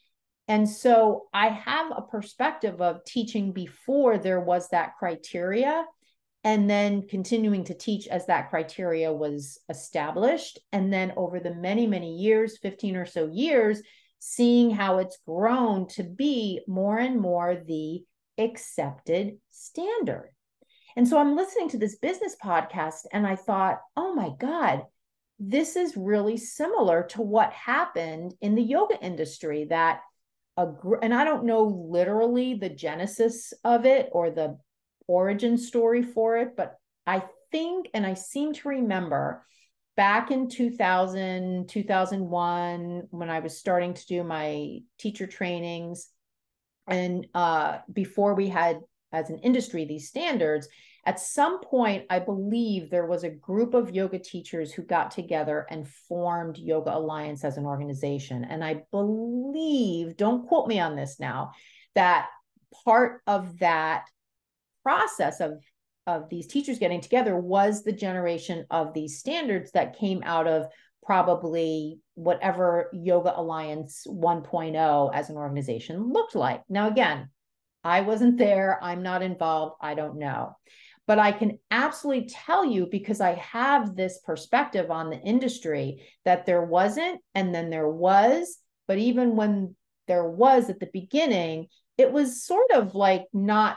[0.48, 5.84] And so I have a perspective of teaching before there was that criteria
[6.42, 10.58] and then continuing to teach as that criteria was established.
[10.72, 13.82] And then over the many, many years, 15 or so years,
[14.18, 18.02] seeing how it's grown to be more and more the
[18.38, 20.30] accepted standard.
[20.96, 24.82] And so I'm listening to this business podcast and I thought, oh my God,
[25.40, 30.02] this is really similar to what happened in the yoga industry that
[30.58, 34.58] a gr- and I don't know literally the genesis of it or the
[35.06, 36.76] origin story for it, but
[37.06, 39.44] I think and I seem to remember
[39.96, 46.08] back in 2000 2001 when I was starting to do my teacher trainings
[46.86, 48.80] and uh, before we had
[49.12, 50.68] as an industry these standards
[51.10, 55.66] at some point i believe there was a group of yoga teachers who got together
[55.68, 61.18] and formed yoga alliance as an organization and i believe don't quote me on this
[61.18, 61.50] now
[61.96, 62.28] that
[62.84, 64.04] part of that
[64.84, 65.60] process of
[66.06, 70.66] of these teachers getting together was the generation of these standards that came out of
[71.02, 77.28] probably whatever yoga alliance 1.0 as an organization looked like now again
[77.82, 78.78] I wasn't there.
[78.82, 79.76] I'm not involved.
[79.80, 80.56] I don't know.
[81.10, 86.46] But I can absolutely tell you because I have this perspective on the industry that
[86.46, 88.58] there wasn't, and then there was.
[88.86, 89.74] But even when
[90.06, 91.66] there was at the beginning,
[91.98, 93.76] it was sort of like not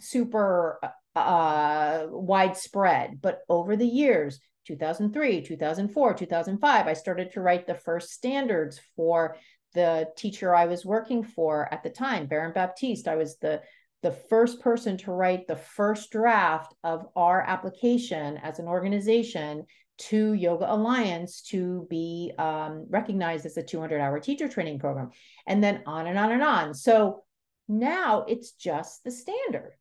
[0.00, 0.80] super
[1.14, 3.20] uh, widespread.
[3.22, 9.36] But over the years, 2003, 2004, 2005, I started to write the first standards for
[9.74, 13.06] the teacher I was working for at the time, Baron Baptiste.
[13.06, 13.62] I was the
[14.02, 19.64] the first person to write the first draft of our application as an organization
[19.98, 25.10] to Yoga Alliance to be um, recognized as a 200 hour teacher training program,
[25.46, 26.74] and then on and on and on.
[26.74, 27.22] So
[27.68, 29.72] now it's just the standard.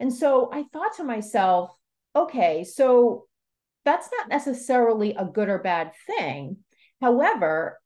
[0.00, 1.70] And so I thought to myself,
[2.16, 3.26] okay, so
[3.84, 6.56] that's not necessarily a good or bad thing.
[7.00, 7.78] However,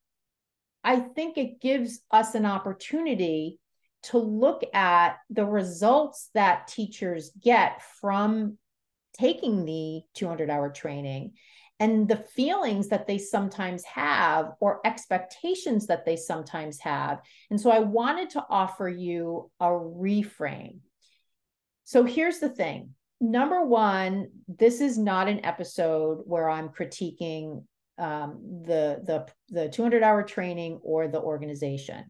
[0.83, 3.59] I think it gives us an opportunity
[4.11, 8.59] to look at the results that teachers get from
[9.19, 11.33] taking the 200 hour training
[11.81, 17.21] and the feelings that they sometimes have or expectations that they sometimes have.
[17.51, 20.79] And so I wanted to offer you a reframe.
[21.85, 22.91] So here's the thing.
[23.21, 27.65] Number one, this is not an episode where I'm critiquing
[27.99, 32.05] um, the the the 200 hour training or the organization.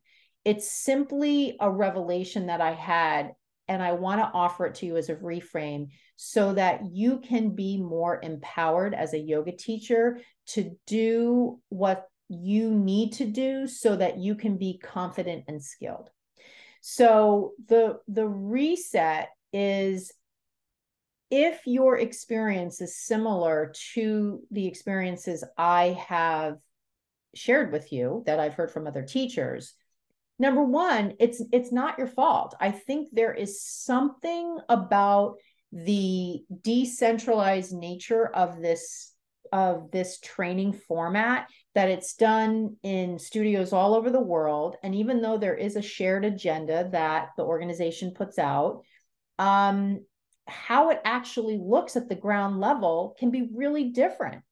[0.45, 3.33] It's simply a revelation that I had,
[3.69, 7.55] and I want to offer it to you as a reframe so that you can
[7.55, 13.97] be more empowered as a yoga teacher to do what you need to do so
[13.97, 16.11] that you can be confident and skilled.
[16.81, 20.13] So the the reset is
[21.31, 26.59] if your experience is similar to the experiences I have
[27.35, 29.75] shared with you that I've heard from other teachers,
[30.39, 32.55] number one, it's it's not your fault.
[32.61, 35.37] I think there is something about
[35.73, 39.13] the decentralized nature of this
[39.53, 45.21] of this training format that it's done in studios all over the world and even
[45.21, 48.83] though there is a shared agenda that the organization puts out
[49.39, 50.01] um,
[50.47, 54.43] how it actually looks at the ground level can be really different.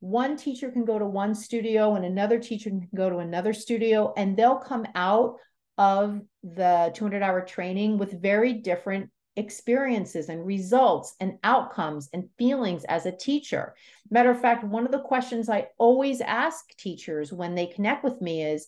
[0.00, 4.12] One teacher can go to one studio and another teacher can go to another studio,
[4.16, 5.36] and they'll come out
[5.78, 12.84] of the 200 hour training with very different experiences and results and outcomes and feelings
[12.84, 13.74] as a teacher.
[14.10, 18.20] Matter of fact, one of the questions I always ask teachers when they connect with
[18.20, 18.66] me is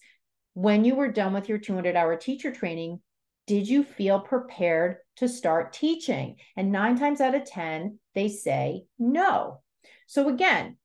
[0.55, 3.01] when you were done with your 200 hour teacher training,
[3.47, 6.37] did you feel prepared to start teaching?
[6.57, 9.61] And nine times out of 10, they say no.
[10.07, 10.77] So, again,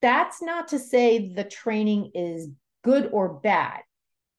[0.00, 2.48] that's not to say the training is
[2.82, 3.80] good or bad.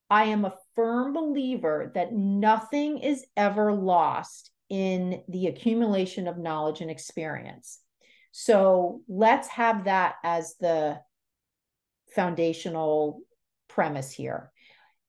[0.09, 6.81] I am a firm believer that nothing is ever lost in the accumulation of knowledge
[6.81, 7.79] and experience.
[8.31, 10.99] So let's have that as the
[12.15, 13.21] foundational
[13.67, 14.51] premise here.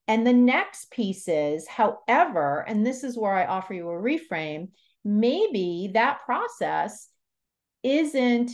[0.09, 4.68] And the next piece is, however, and this is where I offer you a reframe,
[5.05, 7.09] maybe that process
[7.82, 8.53] isn't,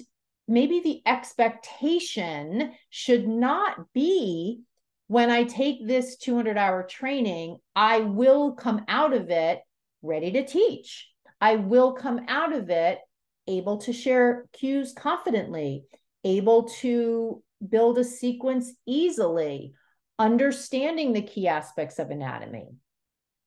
[0.48, 4.60] maybe the expectation should not be
[5.08, 9.60] when I take this 200 hour training, I will come out of it
[10.02, 11.08] ready to teach.
[11.40, 12.98] I will come out of it
[13.46, 15.84] able to share cues confidently,
[16.24, 19.74] able to build a sequence easily,
[20.18, 22.68] understanding the key aspects of anatomy,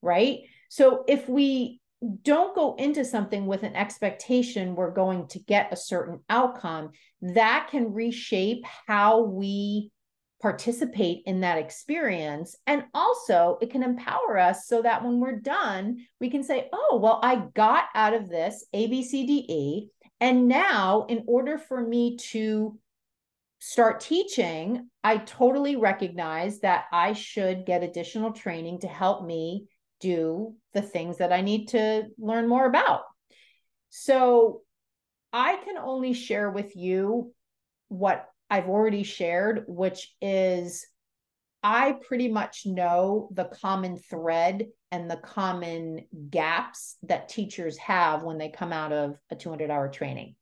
[0.02, 0.40] right?
[0.70, 1.79] So if we
[2.22, 6.92] don't go into something with an expectation we're going to get a certain outcome,
[7.22, 9.92] that can reshape how we
[10.42, 12.56] participate in that experience.
[12.66, 17.00] And also, it can empower us so that when we're done, we can say, oh,
[17.02, 19.90] well, I got out of this A, B, C, D, E.
[20.22, 22.78] And now, in order for me to
[23.60, 29.68] start teaching, I totally recognize that I should get additional training to help me
[30.00, 33.02] do the things that I need to learn more about.
[33.90, 34.62] So
[35.32, 37.34] I can only share with you
[37.88, 40.86] what I've already shared, which is
[41.62, 48.38] I pretty much know the common thread and the common gaps that teachers have when
[48.38, 50.36] they come out of a 200 hour training.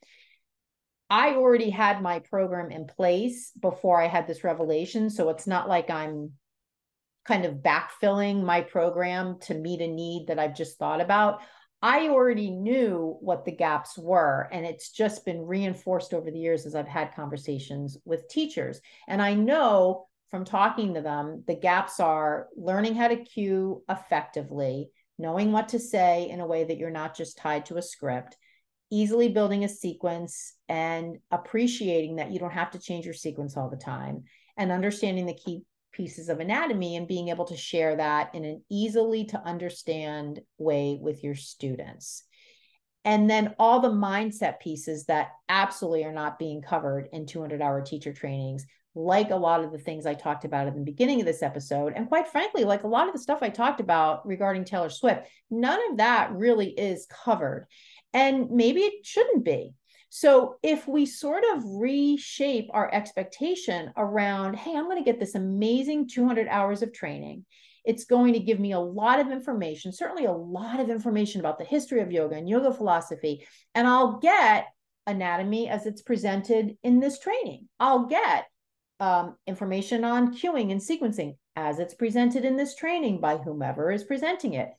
[1.09, 5.09] I already had my program in place before I had this revelation.
[5.09, 6.33] So it's not like I'm
[7.27, 11.41] kind of backfilling my program to meet a need that I've just thought about.
[11.81, 16.65] I already knew what the gaps were, and it's just been reinforced over the years
[16.65, 18.81] as I've had conversations with teachers.
[19.07, 24.89] And I know from talking to them, the gaps are learning how to cue effectively,
[25.19, 28.37] knowing what to say in a way that you're not just tied to a script,
[28.89, 33.69] easily building a sequence and appreciating that you don't have to change your sequence all
[33.69, 34.23] the time,
[34.57, 35.61] and understanding the key
[35.97, 40.97] pieces of anatomy and being able to share that in an easily to understand way
[41.01, 42.23] with your students.
[43.03, 47.81] And then all the mindset pieces that absolutely are not being covered in 200 hour
[47.81, 51.25] teacher trainings, like a lot of the things I talked about at the beginning of
[51.25, 51.93] this episode.
[51.95, 55.27] And quite frankly, like a lot of the stuff I talked about regarding Taylor Swift,
[55.49, 57.67] none of that really is covered.
[58.13, 59.73] And maybe it shouldn't be.
[60.19, 65.35] So if we sort of reshape our expectation around, hey, I'm going to get this
[65.35, 67.45] amazing 200 hours of training.
[67.85, 71.59] It's going to give me a lot of information, certainly a lot of information about
[71.59, 73.45] the history of yoga and yoga philosophy.
[73.75, 74.65] And I'll get
[75.05, 77.67] anatomy as it's presented in this training.
[77.79, 78.47] I'll get
[78.99, 84.03] um, information on cueing and sequencing as it's presented in this training by whomever is
[84.03, 84.71] presenting it.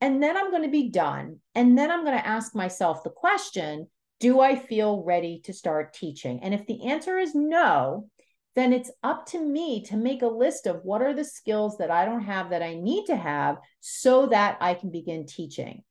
[0.00, 1.40] And then I'm going to be done.
[1.54, 3.88] And then I'm going to ask myself the question
[4.20, 6.40] do I feel ready to start teaching?
[6.42, 8.08] And if the answer is no,
[8.54, 11.90] then it's up to me to make a list of what are the skills that
[11.90, 15.82] I don't have that I need to have so that I can begin teaching.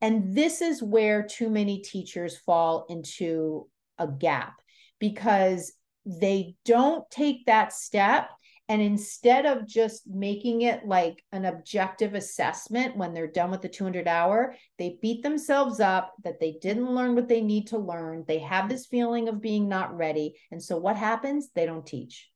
[0.00, 3.68] And this is where too many teachers fall into
[3.98, 4.60] a gap
[4.98, 5.72] because
[6.04, 8.28] they don't take that step
[8.72, 13.68] and instead of just making it like an objective assessment when they're done with the
[13.68, 18.24] 200 hour, they beat themselves up that they didn't learn what they need to learn.
[18.26, 20.36] They have this feeling of being not ready.
[20.50, 21.50] And so what happens?
[21.54, 22.30] They don't teach.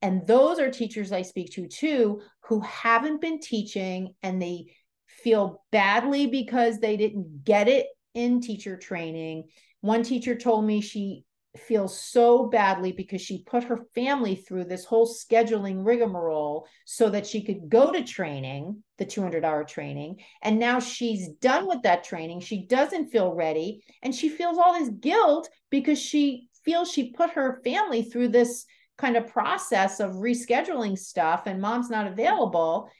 [0.00, 4.72] And those are teachers I speak to too who haven't been teaching and they
[5.04, 9.48] feel badly because they didn't get it in teacher training.
[9.82, 11.26] One teacher told me she
[11.58, 17.26] feels so badly because she put her family through this whole scheduling rigmarole so that
[17.26, 20.20] she could go to training, the 200 hour training.
[20.42, 22.40] And now she's done with that training.
[22.40, 23.82] She doesn't feel ready.
[24.02, 28.64] And she feels all this guilt because she feels she put her family through this
[28.98, 32.90] kind of process of rescheduling stuff and mom's not available.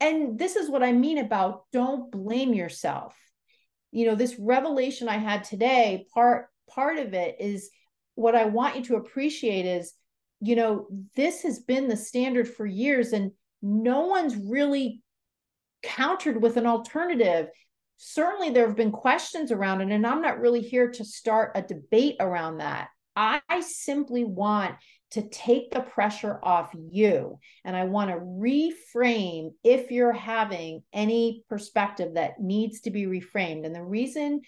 [0.00, 3.14] And this is what I mean about don't blame yourself.
[3.92, 7.70] You know, this revelation I had today, part part of it is
[8.16, 9.92] what I want you to appreciate is,
[10.40, 13.30] you know, this has been the standard for years and
[13.62, 15.02] no one's really
[15.82, 17.48] countered with an alternative.
[17.96, 21.62] Certainly, there have been questions around it, and I'm not really here to start a
[21.62, 22.88] debate around that.
[23.16, 24.74] I simply want
[25.12, 27.38] to take the pressure off you.
[27.64, 33.64] And I want to reframe if you're having any perspective that needs to be reframed.
[33.64, 34.42] And the reason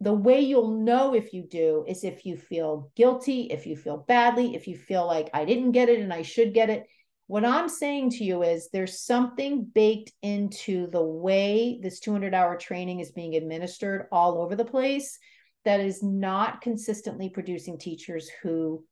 [0.00, 3.96] the way you'll know if you do is if you feel guilty, if you feel
[3.96, 6.86] badly, if you feel like I didn't get it and I should get it.
[7.28, 12.56] What I'm saying to you is there's something baked into the way this 200 hour
[12.56, 15.18] training is being administered all over the place
[15.64, 18.84] that is not consistently producing teachers who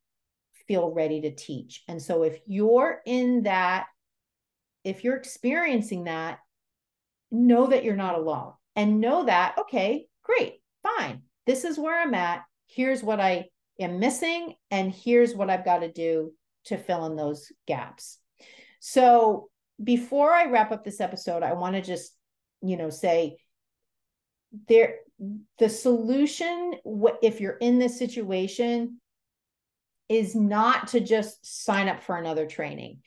[0.67, 1.85] feel ready to teach.
[1.87, 3.87] And so if you're in that,
[4.83, 6.39] if you're experiencing that,
[7.31, 10.55] know that you're not alone and know that, okay, great,
[10.85, 11.23] fine.
[11.47, 12.43] This is where I'm at.
[12.67, 13.47] Here's what I
[13.81, 16.33] am missing, and here's what I've got to do
[16.67, 18.19] to fill in those gaps.
[18.81, 19.49] So
[19.83, 22.17] before I wrap up this episode, I want to just,
[22.63, 23.39] you know, say
[24.69, 24.97] there
[25.59, 26.75] the solution
[27.23, 29.01] if you're in this situation
[30.09, 32.99] is not to just sign up for another training.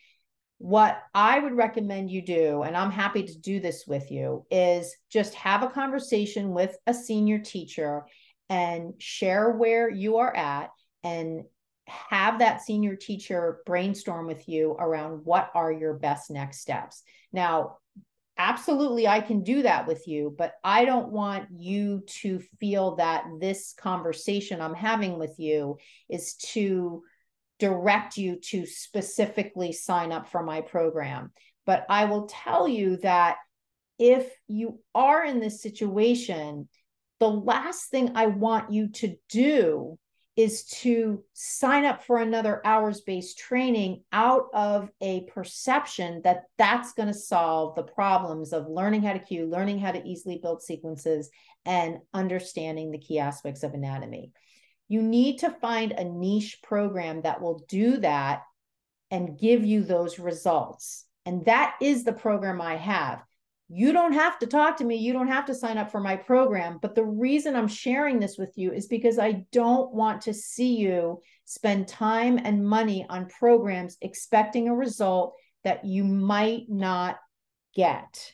[0.59, 4.95] What I would recommend you do, and I'm happy to do this with you, is
[5.09, 8.05] just have a conversation with a senior teacher
[8.49, 10.71] and share where you are at
[11.03, 11.43] and
[11.87, 17.03] have that senior teacher brainstorm with you around what are your best next steps.
[17.31, 17.77] Now,
[18.37, 23.25] absolutely I can do that with you, but I don't want you to feel that
[23.39, 25.77] this conversation I'm having with you
[26.09, 27.03] is to
[27.59, 31.31] direct you to specifically sign up for my program.
[31.65, 33.37] But I will tell you that
[33.99, 36.69] if you are in this situation,
[37.19, 39.97] the last thing I want you to do
[40.35, 46.93] is to sign up for another hours based training out of a perception that that's
[46.93, 50.61] going to solve the problems of learning how to cue, learning how to easily build
[50.61, 51.31] sequences,
[51.65, 54.31] and understanding the key aspects of anatomy.
[54.87, 58.43] You need to find a niche program that will do that
[59.11, 61.05] and give you those results.
[61.25, 63.23] And that is the program I have
[63.69, 64.95] you don't have to talk to me.
[64.95, 66.79] You don't have to sign up for my program.
[66.81, 70.77] But the reason I'm sharing this with you is because I don't want to see
[70.77, 75.35] you spend time and money on programs expecting a result
[75.65, 77.17] that you might not
[77.75, 78.31] get.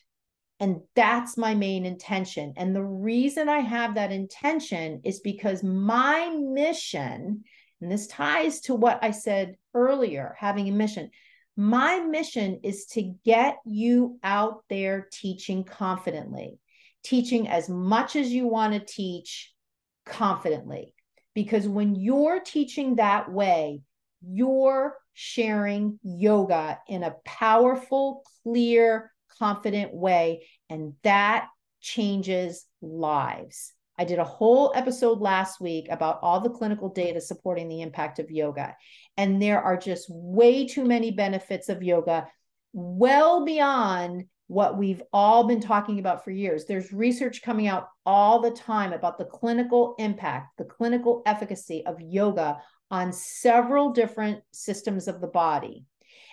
[0.60, 2.54] And that's my main intention.
[2.58, 7.44] And the reason I have that intention is because my mission,
[7.82, 11.10] and this ties to what I said earlier having a mission.
[11.56, 16.60] My mission is to get you out there teaching confidently,
[17.04, 19.54] teaching as much as you want to teach
[20.06, 20.94] confidently.
[21.36, 23.82] Because when you're teaching that way,
[24.26, 30.46] you're sharing yoga in a powerful, clear, confident way.
[30.70, 31.48] And that
[31.82, 33.74] changes lives.
[33.98, 38.20] I did a whole episode last week about all the clinical data supporting the impact
[38.20, 38.76] of yoga.
[39.18, 42.28] And there are just way too many benefits of yoga,
[42.74, 46.66] well beyond what we've all been talking about for years.
[46.66, 52.02] There's research coming out all the time about the clinical impact, the clinical efficacy of
[52.02, 52.58] yoga
[52.90, 55.86] on several different systems of the body.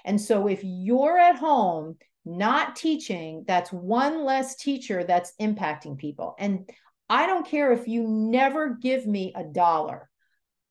[0.05, 6.35] And so if you're at home not teaching, that's one less teacher that's impacting people.
[6.39, 6.69] And
[7.09, 10.09] I don't care if you never give me a dollar.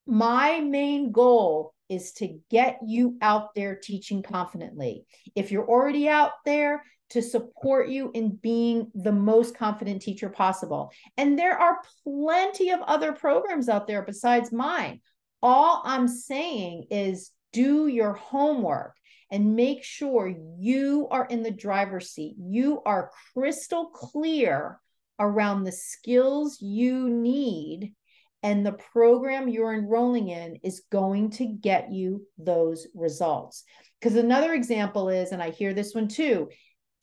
[0.06, 5.06] My main goal is to get you out there teaching confidently.
[5.36, 10.92] If you're already out there, to support you in being the most confident teacher possible.
[11.18, 15.02] And there are plenty of other programs out there besides mine.
[15.42, 18.96] All I'm saying is do your homework
[19.32, 22.36] and make sure you are in the driver's seat.
[22.40, 24.80] You are crystal clear
[25.20, 27.94] around the skills you need
[28.42, 33.64] and the program you're enrolling in is going to get you those results.
[34.00, 36.50] Because another example is, and I hear this one too,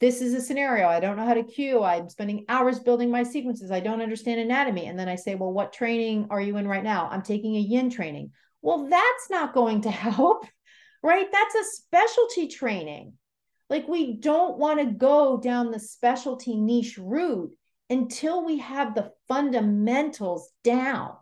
[0.01, 0.89] this is a scenario.
[0.89, 1.83] I don't know how to cue.
[1.83, 3.71] I'm spending hours building my sequences.
[3.71, 4.87] I don't understand anatomy.
[4.87, 7.09] And then I say, well, what training are you in right now?
[7.11, 8.31] I'm taking a yin training.
[8.63, 10.47] Well, that's not going to help,
[11.03, 11.27] right?
[11.31, 13.15] That's a specialty training.
[13.69, 17.53] Like we don't want to go down the specialty niche route
[17.91, 21.13] until we have the fundamentals down.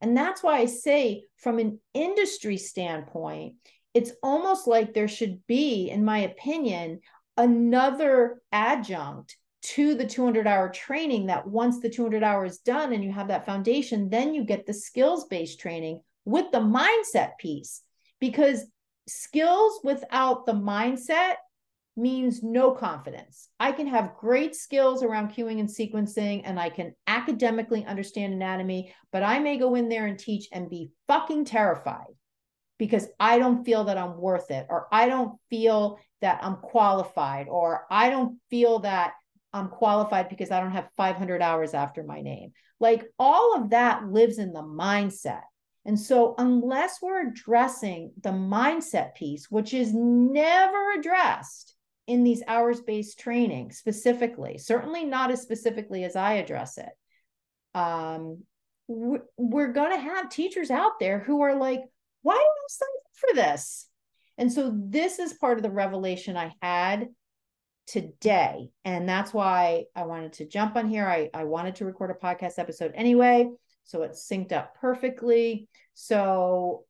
[0.00, 3.54] And that's why I say, from an industry standpoint,
[3.94, 7.00] it's almost like there should be, in my opinion,
[7.36, 13.02] another adjunct to the 200 hour training that once the 200 hour is done and
[13.02, 17.82] you have that foundation, then you get the skills based training with the mindset piece.
[18.20, 18.64] Because
[19.06, 21.34] skills without the mindset
[21.96, 23.48] means no confidence.
[23.60, 28.92] I can have great skills around cueing and sequencing, and I can academically understand anatomy,
[29.12, 32.14] but I may go in there and teach and be fucking terrified
[32.78, 37.46] because I don't feel that I'm worth it, or I don't feel that I'm qualified,
[37.48, 39.12] or I don't feel that
[39.52, 42.52] I'm qualified because I don't have 500 hours after my name.
[42.80, 45.42] Like all of that lives in the mindset.
[45.86, 51.74] And so, unless we're addressing the mindset piece, which is never addressed,
[52.06, 56.90] in these hours based training specifically, certainly not as specifically as I address it.
[57.74, 58.42] Um,
[58.86, 61.80] we're going to have teachers out there who are like,
[62.22, 63.88] why did I sign up for this?
[64.36, 67.08] And so this is part of the revelation I had
[67.86, 68.70] today.
[68.84, 71.06] And that's why I wanted to jump on here.
[71.06, 73.48] I, I wanted to record a podcast episode anyway.
[73.84, 75.68] So it's synced up perfectly.
[75.94, 76.84] So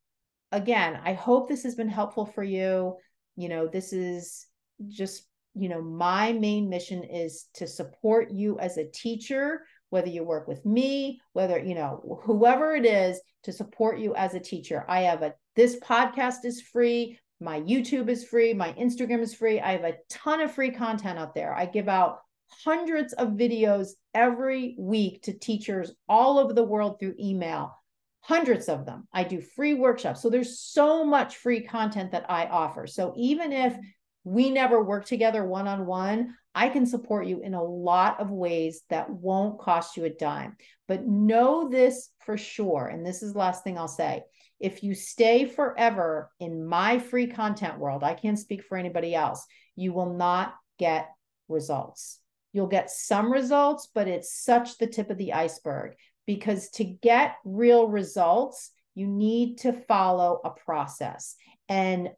[0.51, 2.95] again, I hope this has been helpful for you.
[3.35, 4.47] You know, this is
[4.87, 10.23] just, you know, my main mission is to support you as a teacher, whether you
[10.23, 14.85] work with me, whether, you know, whoever it is to support you as a teacher.
[14.87, 17.19] I have a, this podcast is free.
[17.41, 18.53] My YouTube is free.
[18.53, 19.59] My Instagram is free.
[19.59, 21.53] I have a ton of free content out there.
[21.53, 22.19] I give out
[22.63, 27.75] hundreds of videos every week to teachers all over the world through email
[28.21, 29.07] hundreds of them.
[29.13, 30.21] I do free workshops.
[30.21, 32.87] So there's so much free content that I offer.
[32.87, 33.77] So even if
[34.23, 38.31] we never work together one on one, I can support you in a lot of
[38.31, 40.55] ways that won't cost you a dime.
[40.87, 42.87] But know this for sure.
[42.87, 44.23] And this is the last thing I'll say.
[44.59, 49.45] If you stay forever in my free content world, I can't speak for anybody else,
[49.75, 51.09] you will not get
[51.47, 52.19] results.
[52.55, 55.95] You'll get some results, but it's such the tip of the iceberg
[56.25, 61.35] because to get real results, you need to follow a process
[61.67, 62.11] and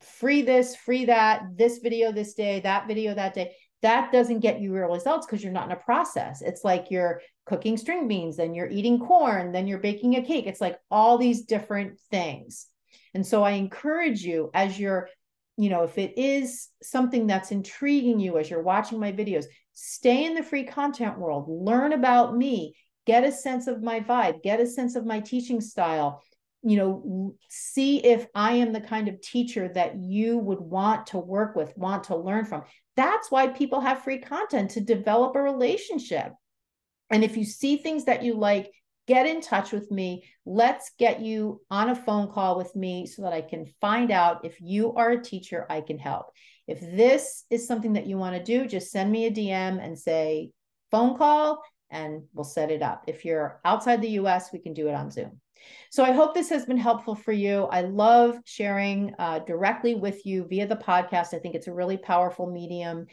[0.00, 3.54] free this, free that, this video this day, that video that day.
[3.82, 6.42] That doesn't get you real results because you're not in a process.
[6.42, 10.48] It's like you're cooking string beans, then you're eating corn, then you're baking a cake.
[10.48, 12.66] It's like all these different things.
[13.14, 15.08] And so I encourage you as you're,
[15.56, 20.24] you know, if it is something that's intriguing you as you're watching my videos, stay
[20.24, 22.74] in the free content world, learn about me,
[23.06, 26.22] get a sense of my vibe, get a sense of my teaching style,
[26.62, 31.18] you know, see if I am the kind of teacher that you would want to
[31.18, 32.62] work with, want to learn from.
[32.96, 36.32] That's why people have free content to develop a relationship.
[37.10, 38.72] And if you see things that you like,
[39.06, 40.24] get in touch with me.
[40.46, 44.44] Let's get you on a phone call with me so that I can find out
[44.44, 46.26] if you are a teacher I can help.
[46.66, 49.98] If this is something that you want to do, just send me a DM and
[49.98, 50.50] say,
[50.90, 53.04] phone call and we'll set it up.
[53.06, 55.40] If you're outside the US, we can do it on Zoom.
[55.90, 57.64] So I hope this has been helpful for you.
[57.64, 61.34] I love sharing uh, directly with you via the podcast.
[61.34, 63.06] I think it's a really powerful medium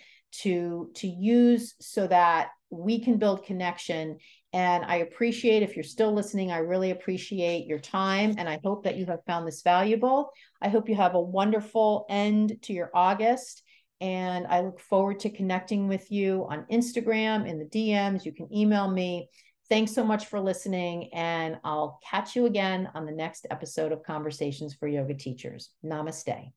[0.44, 4.18] to to use so that we can build connection.
[4.54, 8.36] And I appreciate if you're still listening, I really appreciate your time.
[8.38, 10.32] And I hope that you have found this valuable.
[10.62, 13.64] I hope you have a wonderful end to your August.
[14.02, 18.26] And I look forward to connecting with you on Instagram in the DMs.
[18.26, 19.30] You can email me.
[19.70, 21.14] Thanks so much for listening.
[21.14, 25.70] And I'll catch you again on the next episode of Conversations for Yoga Teachers.
[25.86, 26.52] Namaste.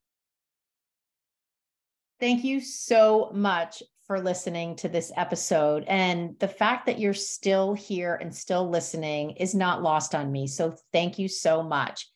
[2.19, 5.85] Thank you so much for listening to this episode.
[5.87, 10.47] And the fact that you're still here and still listening is not lost on me.
[10.47, 12.09] So thank you so much.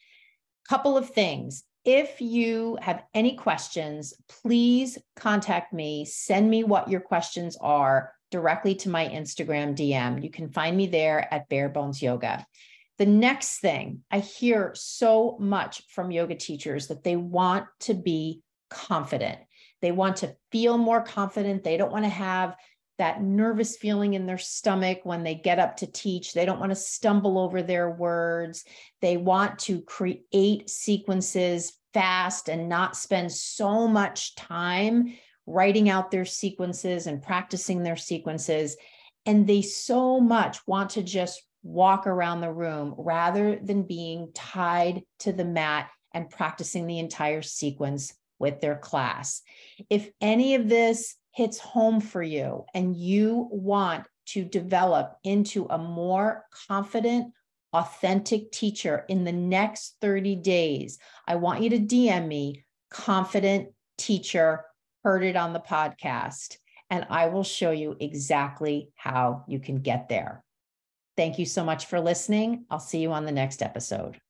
[0.68, 1.64] Couple of things.
[1.84, 6.04] If you have any questions, please contact me.
[6.04, 10.22] Send me what your questions are directly to my Instagram DM.
[10.22, 12.44] You can find me there at Bare Bones Yoga.
[12.98, 18.42] The next thing I hear so much from yoga teachers that they want to be
[18.68, 19.38] confident.
[19.80, 21.64] They want to feel more confident.
[21.64, 22.56] They don't want to have
[22.98, 26.32] that nervous feeling in their stomach when they get up to teach.
[26.32, 28.64] They don't want to stumble over their words.
[29.00, 35.14] They want to create sequences fast and not spend so much time
[35.46, 38.76] writing out their sequences and practicing their sequences.
[39.24, 45.02] And they so much want to just walk around the room rather than being tied
[45.20, 49.42] to the mat and practicing the entire sequence with their class.
[49.90, 55.78] If any of this hits home for you and you want to develop into a
[55.78, 57.32] more confident,
[57.72, 64.64] authentic teacher in the next 30 days, I want you to DM me, confident teacher,
[65.04, 66.56] heard it on the podcast,
[66.90, 70.42] and I will show you exactly how you can get there.
[71.16, 72.64] Thank you so much for listening.
[72.70, 74.20] I'll see you on the next episode.